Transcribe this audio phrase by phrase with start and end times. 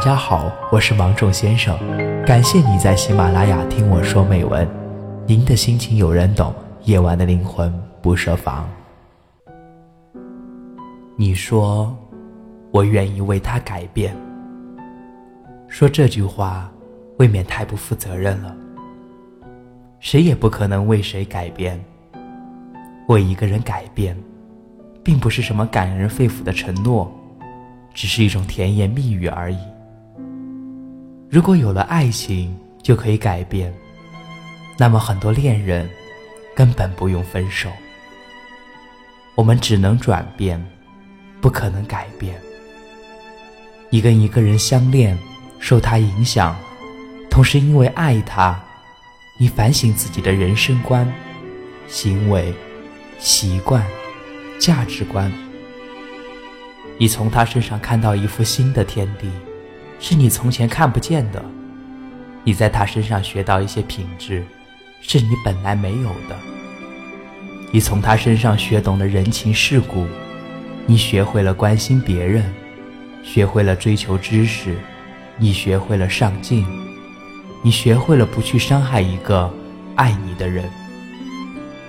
[0.00, 1.78] 大家好，我是芒种先生，
[2.24, 4.66] 感谢你在喜马拉雅听我说美文。
[5.26, 7.70] 您的心情有人懂，夜晚的灵魂
[8.00, 8.66] 不设防。
[11.18, 11.94] 你说，
[12.70, 14.16] 我愿意为他改变。
[15.68, 16.72] 说这句话，
[17.18, 18.56] 未免太不负责任了。
[19.98, 21.78] 谁也不可能为谁改变。
[23.08, 24.16] 为一个人改变，
[25.04, 27.12] 并不是什么感人肺腑的承诺，
[27.92, 29.58] 只是一种甜言蜜语而已。
[31.30, 33.72] 如果有了爱情就可以改变，
[34.76, 35.88] 那么很多恋人
[36.56, 37.70] 根本不用分手。
[39.36, 40.60] 我们只能转变，
[41.40, 42.34] 不可能改变。
[43.90, 45.16] 你跟一个人相恋，
[45.60, 46.56] 受他影响，
[47.30, 48.60] 同时因为爱他，
[49.38, 51.06] 你反省自己的人生观、
[51.86, 52.52] 行为、
[53.20, 53.86] 习惯、
[54.58, 55.32] 价值观。
[56.98, 59.30] 你从他身上看到一幅新的天地。
[60.00, 61.44] 是你从前看不见的，
[62.42, 64.42] 你在他身上学到一些品质，
[65.02, 66.36] 是你本来没有的。
[67.70, 70.06] 你从他身上学懂了人情世故，
[70.86, 72.42] 你学会了关心别人，
[73.22, 74.76] 学会了追求知识，
[75.36, 76.66] 你学会了上进，
[77.62, 79.52] 你学会了不去伤害一个
[79.96, 80.64] 爱你的人，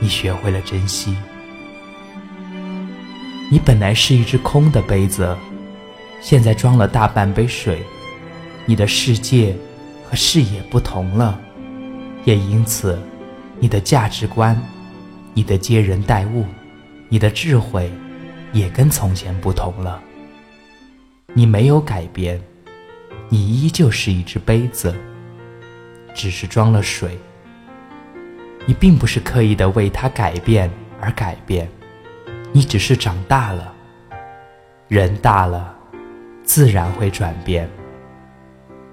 [0.00, 1.14] 你学会了珍惜。
[3.50, 5.36] 你本来是一只空的杯子，
[6.22, 7.84] 现在装了大半杯水。
[8.68, 9.56] 你的世界
[10.04, 11.40] 和视野不同了，
[12.26, 12.98] 也因此，
[13.58, 14.54] 你的价值观、
[15.32, 16.44] 你的接人待物、
[17.08, 17.90] 你的智慧，
[18.52, 19.98] 也跟从前不同了。
[21.32, 22.38] 你没有改变，
[23.30, 24.94] 你依旧是一只杯子，
[26.14, 27.18] 只是装了水。
[28.66, 31.66] 你并不是刻意的为它改变而改变，
[32.52, 33.72] 你只是长大了。
[34.88, 35.74] 人大了，
[36.44, 37.66] 自然会转变。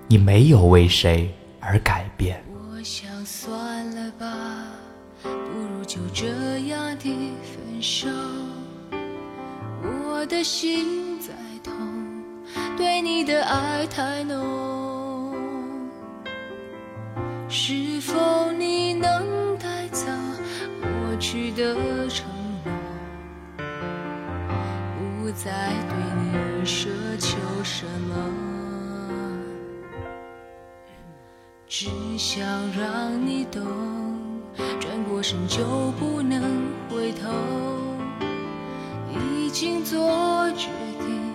[0.08, 2.44] 你没有为谁而改变。
[2.48, 4.68] 我想算了吧，
[5.24, 6.28] 不如就这
[6.68, 8.08] 样的分手。
[10.08, 11.74] 我的心在痛，
[12.78, 15.34] 对你的爱太浓。
[17.50, 20.06] 是否你能带走
[20.82, 21.76] 过去的
[22.10, 22.28] 承
[22.64, 22.72] 诺，
[25.20, 28.55] 不再对你奢求什么？
[31.68, 33.62] 只想让你懂，
[34.80, 35.66] 转过身就
[36.00, 36.40] 不能
[36.90, 37.28] 回头。
[39.12, 41.34] 已经做决定，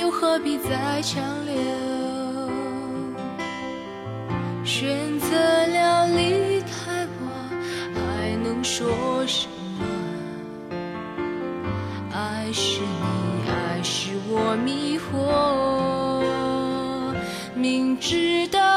[0.00, 1.54] 又何必再强留？
[4.64, 5.28] 选择
[5.68, 7.30] 了离开我，
[7.94, 9.46] 还能说什
[9.78, 9.86] 么？
[12.12, 15.14] 爱是你，爱是我迷惑，
[17.54, 18.75] 明知道。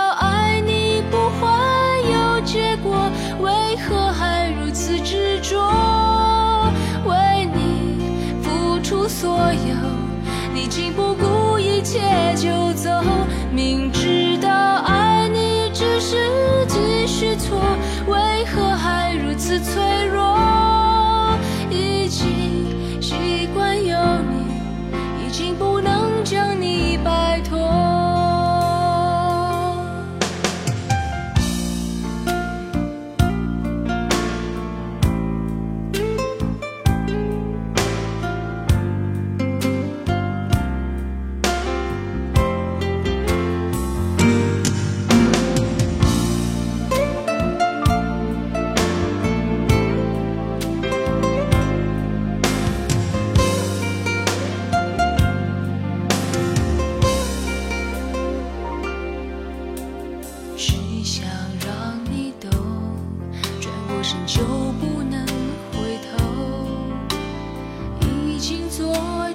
[10.79, 11.99] 心不顾一切
[12.37, 12.89] 就走，
[13.51, 14.49] 明知道
[14.85, 16.15] 爱你只是
[16.69, 17.59] 继续错，
[18.07, 19.88] 为何还如此脆？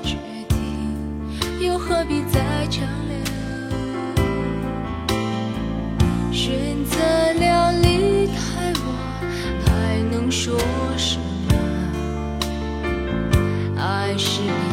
[0.03, 0.17] 决
[0.49, 0.57] 定
[1.61, 3.15] 又何必再强留
[6.33, 6.99] 选择
[7.41, 8.87] 了离开我
[9.65, 10.59] 还能说
[10.97, 11.19] 什
[11.49, 11.55] 么？
[13.79, 14.64] 爱是。